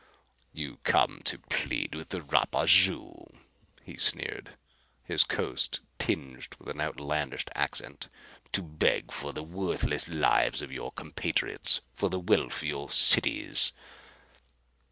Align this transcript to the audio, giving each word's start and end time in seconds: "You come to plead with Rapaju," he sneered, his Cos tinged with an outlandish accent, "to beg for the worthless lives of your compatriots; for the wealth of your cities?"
"You 0.51 0.77
come 0.81 1.21
to 1.25 1.37
plead 1.37 1.93
with 1.93 2.09
Rapaju," 2.11 3.37
he 3.83 3.97
sneered, 3.97 4.57
his 5.03 5.23
Cos 5.23 5.69
tinged 5.99 6.47
with 6.57 6.69
an 6.69 6.81
outlandish 6.81 7.45
accent, 7.53 8.07
"to 8.53 8.63
beg 8.63 9.11
for 9.11 9.31
the 9.31 9.43
worthless 9.43 10.07
lives 10.07 10.63
of 10.63 10.71
your 10.71 10.91
compatriots; 10.91 11.81
for 11.93 12.09
the 12.09 12.19
wealth 12.19 12.63
of 12.63 12.63
your 12.63 12.89
cities?" 12.89 13.73